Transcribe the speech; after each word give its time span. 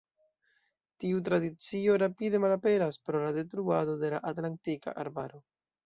Tiu 1.03 1.19
tradicio 1.27 1.99
rapide 2.05 2.41
malaperas 2.47 2.99
pro 3.05 3.23
la 3.27 3.31
detruado 3.39 3.97
de 4.05 4.15
la 4.17 4.27
atlantika 4.35 4.99
arbaro. 5.07 5.45